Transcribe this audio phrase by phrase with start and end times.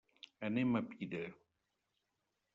[0.47, 1.21] Anem a Pira.